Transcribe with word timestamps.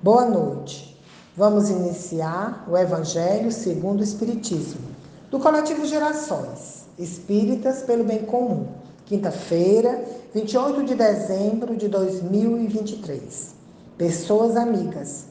Boa 0.00 0.24
noite. 0.24 0.96
Vamos 1.36 1.70
iniciar 1.70 2.64
o 2.70 2.78
Evangelho 2.78 3.50
segundo 3.50 3.98
o 3.98 4.04
Espiritismo, 4.04 4.80
do 5.28 5.40
coletivo 5.40 5.84
Gerações, 5.84 6.84
Espíritas 6.96 7.82
pelo 7.82 8.04
Bem 8.04 8.24
Comum, 8.24 8.68
quinta-feira, 9.06 10.04
28 10.32 10.84
de 10.84 10.94
dezembro 10.94 11.76
de 11.76 11.88
2023. 11.88 13.56
Pessoas 13.96 14.56
amigas, 14.56 15.24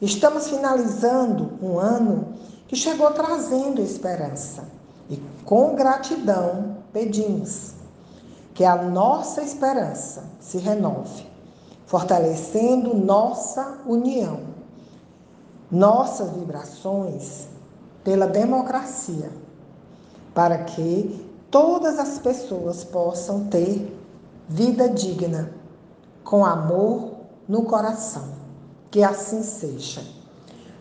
estamos 0.00 0.46
finalizando 0.46 1.54
um 1.60 1.80
ano 1.80 2.28
que 2.68 2.76
chegou 2.76 3.10
trazendo 3.10 3.82
esperança 3.82 4.62
e 5.10 5.20
com 5.44 5.74
gratidão 5.74 6.76
pedimos 6.92 7.72
que 8.54 8.64
a 8.64 8.76
nossa 8.76 9.42
esperança 9.42 10.22
se 10.38 10.58
renove 10.58 11.31
fortalecendo 11.92 12.96
nossa 12.96 13.80
união, 13.84 14.40
nossas 15.70 16.30
vibrações 16.30 17.48
pela 18.02 18.26
democracia, 18.26 19.30
para 20.32 20.56
que 20.64 21.22
todas 21.50 21.98
as 21.98 22.18
pessoas 22.18 22.82
possam 22.82 23.44
ter 23.48 23.94
vida 24.48 24.88
digna, 24.88 25.52
com 26.24 26.46
amor 26.46 27.12
no 27.46 27.64
coração. 27.64 28.24
Que 28.90 29.02
assim 29.02 29.42
seja. 29.42 30.02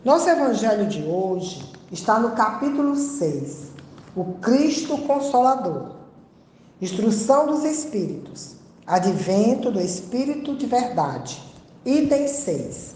Nosso 0.06 0.30
evangelho 0.30 0.88
de 0.88 1.04
hoje 1.04 1.74
está 1.92 2.20
no 2.20 2.32
capítulo 2.32 2.96
6, 2.96 3.72
o 4.16 4.24
Cristo 4.36 4.98
Consolador, 5.00 5.92
instrução 6.82 7.48
dos 7.48 7.66
Espíritos 7.66 8.61
Advento 8.92 9.72
do 9.72 9.80
Espírito 9.80 10.54
de 10.58 10.66
Verdade. 10.66 11.42
Item 11.86 12.28
6. 12.28 12.96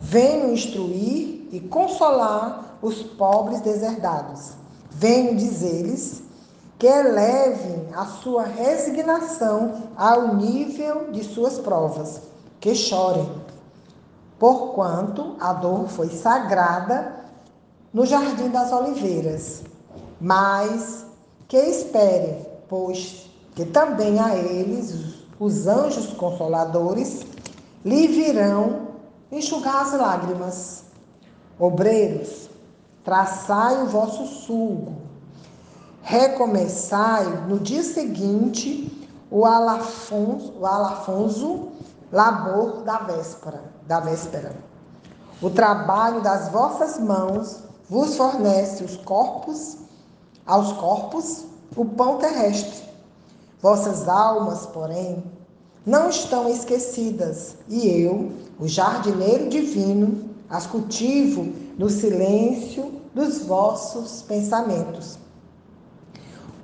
Venho 0.00 0.50
instruir 0.50 1.46
e 1.52 1.60
consolar 1.60 2.78
os 2.80 3.02
pobres 3.02 3.60
deserdados. 3.60 4.52
Venho 4.90 5.36
dizer-lhes 5.36 6.22
que 6.78 6.86
elevem 6.86 7.88
a 7.94 8.06
sua 8.06 8.44
resignação 8.44 9.90
ao 9.94 10.36
nível 10.36 11.10
de 11.12 11.22
suas 11.22 11.58
provas, 11.58 12.22
que 12.58 12.74
chorem, 12.74 13.30
porquanto 14.38 15.36
a 15.38 15.52
dor 15.52 15.86
foi 15.88 16.08
sagrada 16.08 17.26
no 17.92 18.06
jardim 18.06 18.48
das 18.48 18.72
oliveiras, 18.72 19.64
mas 20.18 21.04
que 21.46 21.58
esperem, 21.58 22.46
pois 22.66 23.28
que 23.54 23.66
também 23.66 24.18
a 24.18 24.34
eles 24.34 25.09
os 25.40 25.66
anjos 25.66 26.12
consoladores 26.12 27.22
lhe 27.82 28.06
virão 28.08 28.88
enxugar 29.32 29.80
as 29.80 29.92
lágrimas. 29.94 30.84
Obreiros, 31.58 32.50
traçai 33.02 33.82
o 33.82 33.86
vosso 33.86 34.26
sulgo, 34.26 34.96
recomeçai 36.02 37.24
no 37.46 37.58
dia 37.58 37.82
seguinte 37.82 39.08
o 39.30 39.46
alafonso, 39.46 40.52
o 40.58 40.66
alafonso 40.66 41.68
labor 42.12 42.82
da 42.82 42.98
véspera, 42.98 43.64
da 43.86 44.00
véspera. 44.00 44.54
O 45.40 45.48
trabalho 45.48 46.20
das 46.20 46.48
vossas 46.50 46.98
mãos 46.98 47.60
vos 47.88 48.16
fornece 48.16 48.84
os 48.84 48.96
corpos, 48.96 49.78
aos 50.46 50.72
corpos, 50.74 51.44
o 51.76 51.84
pão 51.84 52.18
terrestre 52.18 52.79
Vossas 53.62 54.08
almas, 54.08 54.66
porém, 54.66 55.22
não 55.84 56.08
estão 56.08 56.48
esquecidas, 56.48 57.56
e 57.68 57.88
eu, 57.88 58.32
o 58.58 58.66
jardineiro 58.66 59.48
divino, 59.48 60.30
as 60.48 60.66
cultivo 60.66 61.52
no 61.78 61.88
silêncio 61.88 63.00
dos 63.14 63.42
vossos 63.42 64.22
pensamentos. 64.22 65.18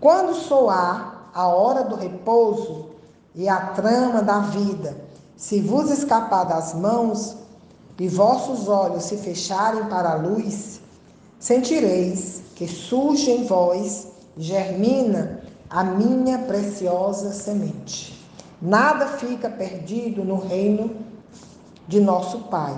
Quando 0.01 0.35
soar 0.35 1.31
a 1.35 1.49
hora 1.49 1.85
do 1.85 1.97
repouso 1.97 2.91
e 3.35 3.49
a 3.49 3.59
trama 3.69 4.23
da 4.23 4.41
vida 4.41 5.07
se 5.37 5.61
vos 5.61 5.91
escapar 5.91 6.45
das 6.45 6.73
mãos 6.73 7.37
e 7.99 8.09
vossos 8.09 8.69
olhos 8.69 9.05
se 9.05 9.19
fecharem 9.19 9.85
para 9.85 10.13
a 10.13 10.17
luz, 10.17 10.81
sentireis 11.39 12.41
que 12.55 12.67
surge 12.67 13.31
em 13.31 13.45
vós, 13.45 14.09
germina 14.37 15.43
a 15.69 15.83
minha 15.85 16.39
preciosa 16.41 17.33
semente. 17.33 18.17
Nada 18.61 19.07
fica 19.07 19.51
perdido 19.51 20.25
no 20.25 20.39
reino 20.39 20.91
de 21.87 22.01
nosso 22.01 22.41
Pai. 22.45 22.77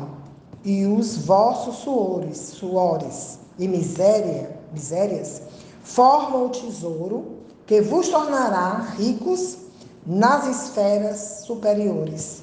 E 0.65 0.87
os 0.87 1.19
vossos 1.19 1.77
suores, 1.77 2.39
suores 2.39 3.39
e 3.59 3.69
miséria, 3.69 4.59
misérias 4.73 5.43
formam 5.83 6.47
o 6.47 6.51
tesouro 6.51 7.39
que 7.67 7.81
vos 7.81 8.09
tornará 8.09 8.89
ricos 8.97 9.59
nas 10.05 10.47
esferas 10.47 11.45
superiores, 11.47 12.43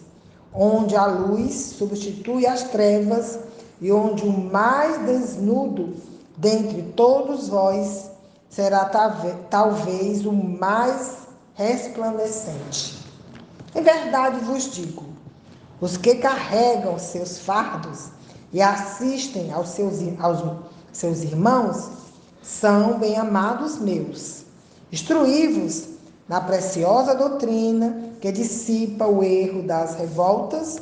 onde 0.53 0.95
a 0.95 1.06
luz 1.06 1.53
substitui 1.77 2.45
as 2.45 2.63
trevas 2.63 3.39
e 3.81 3.91
onde 3.91 4.23
o 4.23 4.31
mais 4.31 5.06
desnudo 5.06 5.94
dentre 6.38 6.81
todos 6.95 7.50
vós 7.50 8.09
será 8.55 8.89
talvez 9.49 10.25
o 10.25 10.31
mais 10.31 11.27
resplandecente. 11.55 12.97
Em 13.75 13.81
verdade 13.81 14.39
vos 14.45 14.71
digo: 14.73 15.03
os 15.81 15.97
que 15.97 16.16
carregam 16.16 16.97
seus 16.97 17.39
fardos 17.39 18.11
e 18.53 18.61
assistem 18.61 19.51
aos 19.51 19.69
seus, 19.69 19.95
aos 20.19 20.39
seus 20.94 21.23
irmãos 21.23 21.89
são 22.41 22.97
bem-amados 22.97 23.77
meus. 23.77 24.45
Instruí-vos 24.89 25.89
na 26.29 26.39
preciosa 26.39 27.13
doutrina 27.13 28.13
que 28.21 28.31
dissipa 28.31 29.05
o 29.05 29.21
erro 29.21 29.63
das 29.63 29.95
revoltas 29.95 30.81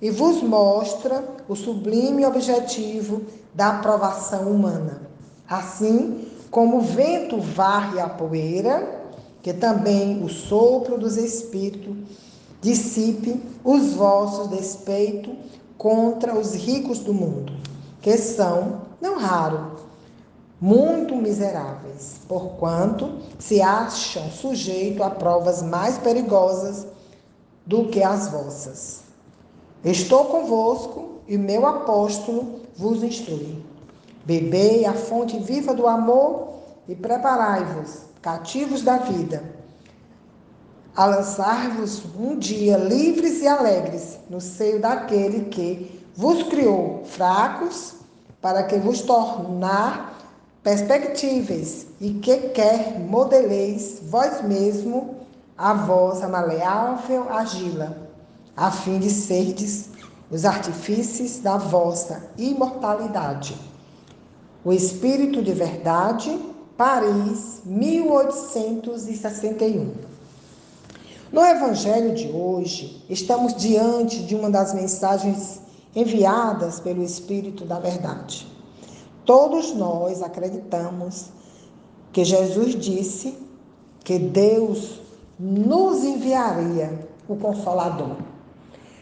e 0.00 0.10
vos 0.10 0.42
mostra 0.42 1.22
o 1.46 1.54
sublime 1.54 2.24
objetivo 2.24 3.26
da 3.54 3.68
aprovação 3.68 4.50
humana. 4.50 5.02
Assim, 5.46 6.29
como 6.50 6.78
o 6.78 6.80
vento 6.80 7.40
varre 7.40 8.00
a 8.00 8.08
poeira, 8.08 9.00
que 9.42 9.52
também 9.52 10.22
o 10.22 10.28
sopro 10.28 10.98
dos 10.98 11.16
espíritos 11.16 11.96
dissipe 12.60 13.40
os 13.64 13.94
vossos 13.94 14.48
despeitos 14.48 15.34
contra 15.78 16.38
os 16.38 16.54
ricos 16.54 16.98
do 16.98 17.14
mundo, 17.14 17.52
que 18.02 18.16
são, 18.18 18.82
não 19.00 19.18
raro, 19.18 19.76
muito 20.60 21.16
miseráveis, 21.16 22.20
porquanto 22.28 23.18
se 23.38 23.62
acham 23.62 24.30
sujeitos 24.30 25.00
a 25.00 25.08
provas 25.08 25.62
mais 25.62 25.96
perigosas 25.96 26.86
do 27.64 27.86
que 27.86 28.02
as 28.02 28.28
vossas. 28.28 29.00
Estou 29.82 30.26
convosco 30.26 31.20
e 31.26 31.38
meu 31.38 31.66
apóstolo 31.66 32.60
vos 32.76 33.02
instrui. 33.02 33.69
Bebei 34.24 34.84
a 34.84 34.92
fonte 34.92 35.38
viva 35.38 35.74
do 35.74 35.86
amor 35.86 36.54
e 36.88 36.94
preparai-vos, 36.94 38.02
cativos 38.20 38.82
da 38.82 38.98
vida, 38.98 39.42
a 40.94 41.06
lançar-vos 41.06 42.02
um 42.18 42.36
dia 42.36 42.76
livres 42.76 43.40
e 43.40 43.46
alegres 43.46 44.18
no 44.28 44.40
seio 44.40 44.80
daquele 44.80 45.46
que 45.46 46.04
vos 46.14 46.42
criou 46.44 47.04
fracos, 47.04 47.94
para 48.40 48.62
que 48.64 48.76
vos 48.76 49.02
tornar 49.02 50.18
perspectivas 50.62 51.86
e 52.00 52.14
que 52.14 52.50
quer 52.50 52.98
modeleis 52.98 54.00
vós 54.02 54.42
mesmo 54.42 55.16
a 55.56 55.74
vossa 55.74 56.26
maleável 56.26 57.30
agila, 57.30 58.08
a 58.56 58.70
fim 58.70 58.98
de 58.98 59.10
serdes 59.10 59.90
os 60.30 60.44
artifícios 60.44 61.38
da 61.38 61.56
vossa 61.56 62.30
imortalidade. 62.38 63.69
O 64.62 64.74
Espírito 64.74 65.42
de 65.42 65.52
Verdade, 65.52 66.38
Paris, 66.76 67.62
1861. 67.64 69.94
No 71.32 71.42
Evangelho 71.42 72.14
de 72.14 72.28
hoje, 72.28 73.02
estamos 73.08 73.54
diante 73.54 74.22
de 74.24 74.34
uma 74.34 74.50
das 74.50 74.74
mensagens 74.74 75.62
enviadas 75.96 76.78
pelo 76.78 77.02
Espírito 77.02 77.64
da 77.64 77.78
Verdade. 77.78 78.46
Todos 79.24 79.74
nós 79.74 80.22
acreditamos 80.22 81.30
que 82.12 82.22
Jesus 82.22 82.74
disse 82.74 83.38
que 84.04 84.18
Deus 84.18 85.00
nos 85.38 86.04
enviaria 86.04 87.08
o 87.26 87.34
Consolador, 87.36 88.16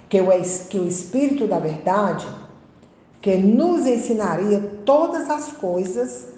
que 0.09 0.21
o, 0.21 0.33
Espírito 0.87 1.49
da 1.49 1.59
Verdade 1.59 2.29
que 3.21 3.37
nos 3.37 3.87
ensinaria 3.87 4.78
todas 4.89 5.29
as 5.29 5.53
coisas 5.53 6.29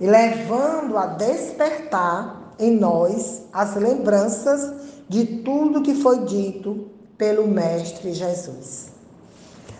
e 0.00 0.06
levando 0.06 0.96
a 0.96 1.08
despertar 1.08 2.54
em 2.58 2.70
nós 2.70 3.42
as 3.52 3.74
lembranças 3.74 4.72
de 5.06 5.26
tudo 5.44 5.82
que 5.82 5.94
foi 5.94 6.20
dito 6.20 6.88
pelo 7.18 7.46
Mestre 7.46 8.14
Jesus. 8.14 8.92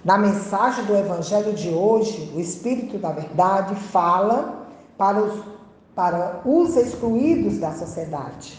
Na 0.05 0.19
mensagem 0.19 0.85
do 0.85 0.95
Evangelho 0.95 1.55
de 1.55 1.71
hoje, 1.71 2.31
o 2.37 2.39
Espírito 2.39 2.99
da 2.99 3.13
Verdade 3.13 3.75
fala 3.77 4.67
para 4.99 5.23
os, 5.23 5.43
para 5.95 6.43
os 6.45 6.77
excluídos 6.77 7.57
da 7.59 7.73
sociedade, 7.73 8.59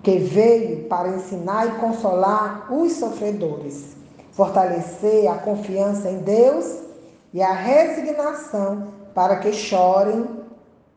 que 0.00 0.16
veio 0.16 0.84
para 0.84 1.08
ensinar 1.08 1.66
e 1.66 1.80
consolar 1.80 2.72
os 2.72 2.92
sofredores, 2.92 3.96
fortalecer 4.30 5.26
a 5.26 5.38
confiança 5.38 6.08
em 6.08 6.18
Deus 6.18 6.89
e 7.32 7.42
a 7.42 7.52
resignação 7.52 8.88
para 9.14 9.36
que 9.36 9.52
chorem 9.52 10.26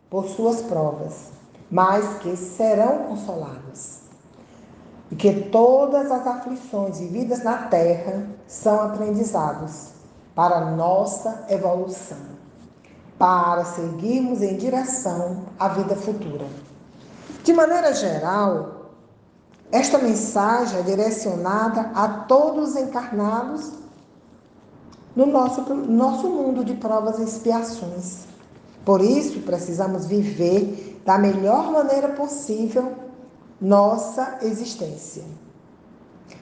por 0.09 0.27
suas 0.27 0.61
provas, 0.61 1.31
mas 1.69 2.17
que 2.19 2.35
serão 2.35 3.05
consolados 3.07 4.03
e 5.11 5.15
que 5.15 5.49
todas 5.49 6.11
as 6.11 6.25
aflições 6.25 6.99
vividas 6.99 7.43
na 7.43 7.57
terra 7.67 8.25
são 8.47 8.81
aprendizados 8.81 9.89
para 10.33 10.71
nossa 10.71 11.45
evolução, 11.49 12.17
para 13.17 13.63
seguirmos 13.63 14.41
em 14.41 14.57
direção 14.57 15.43
à 15.59 15.67
vida 15.67 15.95
futura. 15.95 16.47
De 17.43 17.53
maneira 17.53 17.93
geral, 17.93 18.89
esta 19.71 19.97
mensagem 19.99 20.79
é 20.79 20.83
direcionada 20.83 21.91
a 21.93 22.07
todos 22.27 22.69
os 22.69 22.75
encarnados 22.75 23.71
no 25.15 25.25
nosso, 25.25 25.61
nosso 25.73 26.27
mundo 26.27 26.63
de 26.63 26.73
provas 26.73 27.19
e 27.19 27.23
expiações. 27.23 28.25
Por 28.83 29.01
isso, 29.01 29.39
precisamos 29.41 30.05
viver 30.05 30.99
da 31.05 31.17
melhor 31.17 31.71
maneira 31.71 32.09
possível 32.09 32.91
nossa 33.59 34.39
existência. 34.41 35.23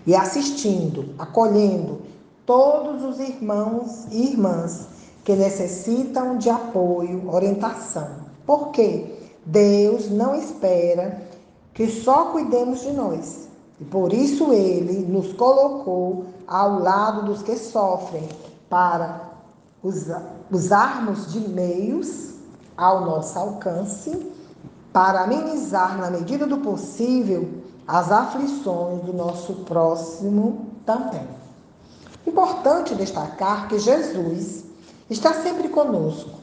E 0.06 0.16
assistindo, 0.16 1.14
acolhendo 1.20 2.02
todos 2.46 3.04
os 3.04 3.20
irmãos 3.20 4.08
e 4.12 4.32
irmãs 4.32 4.88
que 5.24 5.36
necessitam 5.36 6.38
de 6.38 6.50
apoio, 6.50 7.30
orientação. 7.32 8.10
Porque 8.46 9.14
Deus 9.46 10.10
não 10.10 10.36
espera 10.36 11.22
que 11.74 11.88
só 11.88 12.26
cuidemos 12.26 12.82
de 12.82 12.92
nós. 12.92 13.48
E 13.80 13.86
por 13.86 14.14
isso 14.14 14.52
ele 14.52 15.06
nos 15.08 15.34
colocou 15.34 16.26
ao 16.48 16.80
lado 16.80 17.26
dos 17.26 17.42
que 17.42 17.56
sofrem, 17.56 18.28
para 18.72 19.30
usarmos 20.50 21.32
de 21.34 21.42
meios 21.42 22.36
ao 22.78 23.06
nosso 23.06 23.38
alcance 23.38 24.32
para 24.94 25.24
amenizar, 25.24 25.98
na 25.98 26.10
medida 26.10 26.48
do 26.48 26.58
possível, 26.60 27.62
as 27.86 28.12
aflições 28.12 29.04
do 29.04 29.14
nosso 29.14 29.54
próximo 29.66 30.68
também. 30.86 31.28
Importante 32.26 32.96
destacar 32.96 33.68
que 33.68 33.78
Jesus 33.78 34.64
está 35.10 35.34
sempre 35.34 35.68
conosco. 35.68 36.40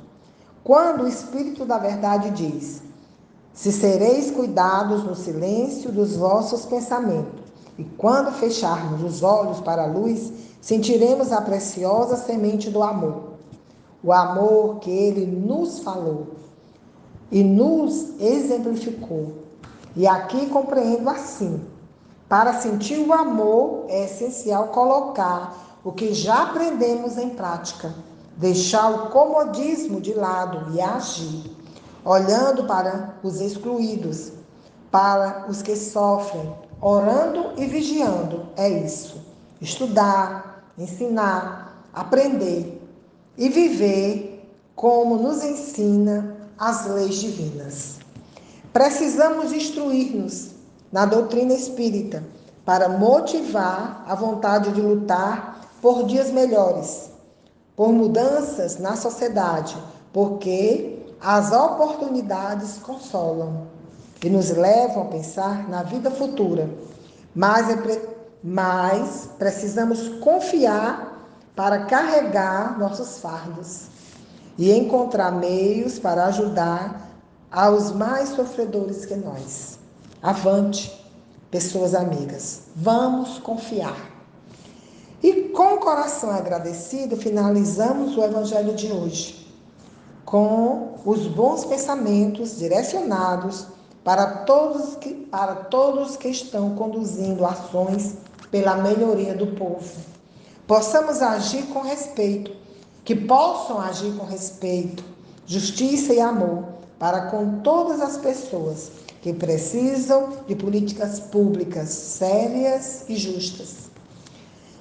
Quando 0.62 1.04
o 1.04 1.08
Espírito 1.08 1.64
da 1.64 1.78
Verdade 1.78 2.30
diz: 2.30 2.82
Se 3.54 3.72
sereis 3.72 4.30
cuidados 4.30 5.02
no 5.04 5.14
silêncio 5.14 5.90
dos 5.90 6.16
vossos 6.16 6.66
pensamentos, 6.66 7.48
e 7.78 7.84
quando 7.84 8.32
fecharmos 8.32 9.02
os 9.02 9.22
olhos 9.22 9.60
para 9.60 9.84
a 9.84 9.86
luz, 9.86 10.32
sentiremos 10.60 11.32
a 11.32 11.40
preciosa 11.40 12.16
semente 12.16 12.70
do 12.70 12.82
amor. 12.82 13.34
O 14.02 14.12
amor 14.12 14.78
que 14.80 14.90
ele 14.90 15.26
nos 15.26 15.80
falou 15.80 16.28
e 17.30 17.42
nos 17.42 18.18
exemplificou. 18.20 19.32
E 19.96 20.06
aqui 20.06 20.46
compreendo 20.46 21.08
assim: 21.10 21.60
para 22.28 22.60
sentir 22.60 22.98
o 22.98 23.12
amor 23.12 23.86
é 23.88 24.04
essencial 24.04 24.68
colocar 24.68 25.80
o 25.82 25.92
que 25.92 26.12
já 26.12 26.42
aprendemos 26.42 27.16
em 27.16 27.30
prática, 27.30 27.94
deixar 28.36 28.90
o 28.90 29.10
comodismo 29.10 30.00
de 30.00 30.12
lado 30.12 30.72
e 30.74 30.80
agir, 30.80 31.56
olhando 32.04 32.64
para 32.64 33.14
os 33.22 33.40
excluídos, 33.40 34.32
para 34.90 35.46
os 35.48 35.62
que 35.62 35.74
sofrem, 35.74 36.52
orando 36.80 37.52
e 37.56 37.66
vigiando. 37.66 38.46
É 38.56 38.68
isso. 38.68 39.20
Estudar, 39.60 40.47
ensinar, 40.78 41.84
aprender 41.92 42.80
e 43.36 43.48
viver 43.48 44.48
como 44.74 45.16
nos 45.16 45.42
ensina 45.42 46.36
as 46.56 46.86
leis 46.86 47.16
divinas. 47.16 47.98
Precisamos 48.72 49.52
instruir-nos 49.52 50.50
na 50.92 51.04
doutrina 51.04 51.52
espírita 51.52 52.22
para 52.64 52.88
motivar 52.88 54.04
a 54.06 54.14
vontade 54.14 54.72
de 54.72 54.80
lutar 54.80 55.60
por 55.80 56.04
dias 56.04 56.30
melhores, 56.30 57.10
por 57.74 57.92
mudanças 57.92 58.78
na 58.78 58.96
sociedade, 58.96 59.76
porque 60.12 60.98
as 61.20 61.52
oportunidades 61.52 62.78
consolam 62.78 63.66
e 64.22 64.28
nos 64.28 64.50
levam 64.50 65.04
a 65.04 65.06
pensar 65.06 65.68
na 65.68 65.82
vida 65.82 66.10
futura. 66.10 66.68
Mas, 67.34 67.70
é 67.70 67.76
mas 68.42 69.28
precisamos 69.38 70.08
confiar 70.20 71.26
para 71.56 71.86
carregar 71.86 72.78
nossos 72.78 73.18
fardos 73.18 73.86
e 74.56 74.72
encontrar 74.72 75.32
meios 75.32 75.98
para 75.98 76.26
ajudar 76.26 77.10
aos 77.50 77.92
mais 77.92 78.30
sofredores 78.30 79.04
que 79.04 79.14
nós. 79.16 79.78
Avante, 80.22 80.92
pessoas 81.50 81.94
amigas, 81.94 82.62
vamos 82.74 83.38
confiar. 83.38 83.96
E 85.22 85.48
com 85.48 85.74
o 85.74 85.78
coração 85.78 86.30
agradecido, 86.30 87.16
finalizamos 87.16 88.16
o 88.16 88.22
Evangelho 88.22 88.74
de 88.74 88.92
hoje 88.92 89.48
com 90.24 90.98
os 91.06 91.26
bons 91.26 91.64
pensamentos 91.64 92.58
direcionados 92.58 93.66
para 94.08 94.26
todos 94.46 94.96
que, 94.96 95.12
para 95.12 95.54
todos 95.54 96.16
que 96.16 96.28
estão 96.28 96.74
conduzindo 96.74 97.44
ações 97.44 98.14
pela 98.50 98.76
melhoria 98.76 99.34
do 99.34 99.48
povo. 99.48 99.84
Possamos 100.66 101.20
agir 101.20 101.64
com 101.64 101.80
respeito 101.80 102.50
que 103.04 103.14
possam 103.14 103.78
agir 103.78 104.10
com 104.16 104.24
respeito, 104.24 105.04
justiça 105.44 106.14
e 106.14 106.20
amor 106.22 106.64
para 106.98 107.26
com 107.26 107.58
todas 107.58 108.00
as 108.00 108.16
pessoas 108.16 108.90
que 109.20 109.34
precisam 109.34 110.38
de 110.46 110.54
políticas 110.54 111.20
públicas 111.20 111.90
sérias 111.90 113.04
e 113.10 113.14
justas. 113.14 113.90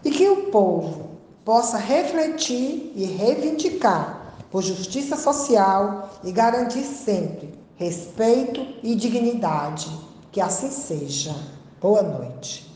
E 0.06 0.10
que 0.10 0.30
o 0.30 0.44
povo 0.52 1.18
possa 1.44 1.78
refletir 1.78 2.94
e 2.96 3.04
reivindicar 3.04 4.38
por 4.50 4.64
justiça 4.64 5.18
social 5.18 6.12
e 6.24 6.32
garantir 6.32 6.84
sempre 6.84 7.57
respeito 7.78 8.66
e 8.84 8.96
dignidade. 8.96 9.90
Que 10.32 10.42
assim 10.42 10.70
seja. 10.70 11.34
Boa 11.82 12.02
noite. 12.02 12.68